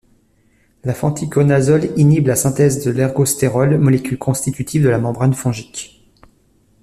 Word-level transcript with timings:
Le 0.81 0.93
fenticonazole 0.93 1.91
inhibe 1.95 2.25
la 2.25 2.35
synthèse 2.35 2.83
de 2.83 2.89
l'ergostérol, 2.89 3.77
molécule 3.77 4.17
constitutive 4.17 4.81
de 4.83 4.89
la 4.89 4.97
membrane 4.97 5.35
fongique. 5.35 6.03